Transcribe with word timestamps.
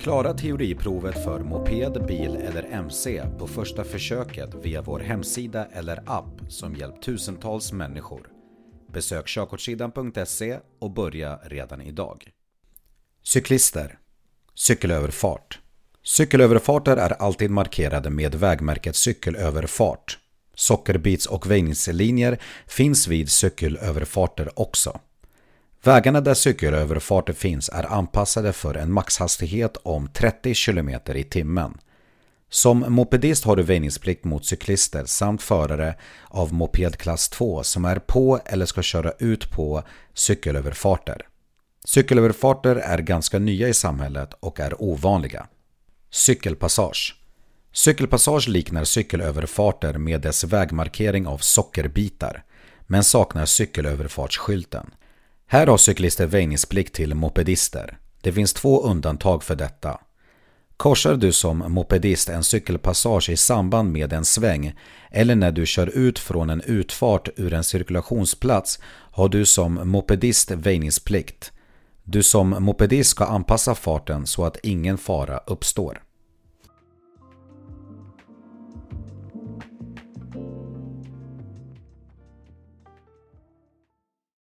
Klara 0.00 0.34
teoriprovet 0.34 1.24
för 1.24 1.40
moped, 1.40 2.06
bil 2.06 2.36
eller 2.36 2.62
MC 2.62 3.22
på 3.38 3.46
första 3.46 3.84
försöket 3.84 4.54
via 4.62 4.82
vår 4.82 5.00
hemsida 5.00 5.66
eller 5.72 6.02
app 6.06 6.40
som 6.48 6.76
hjälpt 6.76 7.02
tusentals 7.02 7.72
människor. 7.72 8.28
Besök 8.92 9.26
körkortssidan.se 9.26 10.58
och 10.78 10.90
börja 10.90 11.36
redan 11.36 11.80
idag. 11.80 12.30
Cyklister 13.22 13.98
Cykelöverfart 14.54 15.58
Cykelöverfarter 16.02 16.96
är 16.96 17.22
alltid 17.22 17.50
markerade 17.50 18.10
med 18.10 18.34
vägmärket 18.34 18.96
cykelöverfart. 18.96 20.18
Sockerbits 20.54 21.26
och 21.26 21.50
väjningslinjer 21.50 22.38
finns 22.66 23.08
vid 23.08 23.30
cykelöverfarter 23.30 24.60
också. 24.60 25.00
Vägarna 25.82 26.20
där 26.20 26.34
cykelöverfarter 26.34 27.32
finns 27.32 27.68
är 27.68 27.92
anpassade 27.92 28.52
för 28.52 28.74
en 28.74 28.92
maxhastighet 28.92 29.76
om 29.82 30.08
30 30.08 30.54
km 30.54 30.88
i 30.88 31.24
timmen. 31.24 31.78
Som 32.50 32.84
mopedist 32.88 33.44
har 33.44 33.56
du 33.56 33.62
väjningsplikt 33.62 34.24
mot 34.24 34.46
cyklister 34.46 35.04
samt 35.04 35.42
förare 35.42 35.94
av 36.28 36.52
moped 36.52 36.96
klass 36.96 37.28
2 37.28 37.62
som 37.62 37.84
är 37.84 37.96
på 37.98 38.40
eller 38.44 38.66
ska 38.66 38.82
köra 38.82 39.12
ut 39.18 39.50
på 39.50 39.82
cykelöverfarter. 40.14 41.26
Cykelöverfarter 41.84 42.76
är 42.76 42.98
ganska 42.98 43.38
nya 43.38 43.68
i 43.68 43.74
samhället 43.74 44.34
och 44.40 44.60
är 44.60 44.82
ovanliga. 44.82 45.46
Cykelpassage 46.10 47.16
Cykelpassage 47.72 48.48
liknar 48.48 48.84
cykelöverfarter 48.84 49.98
med 49.98 50.20
dess 50.20 50.44
vägmarkering 50.44 51.26
av 51.26 51.38
sockerbitar 51.38 52.44
men 52.86 53.04
saknar 53.04 53.46
cykelöverfartsskylten. 53.46 54.90
Här 55.52 55.66
har 55.66 55.76
cyklister 55.76 56.26
väjningsplikt 56.26 56.94
till 56.94 57.14
mopedister. 57.14 57.98
Det 58.20 58.32
finns 58.32 58.52
två 58.52 58.82
undantag 58.82 59.42
för 59.42 59.56
detta. 59.56 60.00
Korsar 60.76 61.16
du 61.16 61.32
som 61.32 61.58
mopedist 61.58 62.28
en 62.28 62.44
cykelpassage 62.44 63.30
i 63.30 63.36
samband 63.36 63.92
med 63.92 64.12
en 64.12 64.24
sväng 64.24 64.74
eller 65.10 65.34
när 65.34 65.52
du 65.52 65.66
kör 65.66 65.86
ut 65.86 66.18
från 66.18 66.50
en 66.50 66.60
utfart 66.60 67.28
ur 67.36 67.52
en 67.52 67.64
cirkulationsplats 67.64 68.78
har 69.12 69.28
du 69.28 69.46
som 69.46 69.88
mopedist 69.88 70.50
väjningsplikt. 70.50 71.52
Du 72.04 72.22
som 72.22 72.48
mopedist 72.48 73.10
ska 73.10 73.24
anpassa 73.24 73.74
farten 73.74 74.26
så 74.26 74.44
att 74.44 74.56
ingen 74.62 74.98
fara 74.98 75.38
uppstår. 75.38 76.02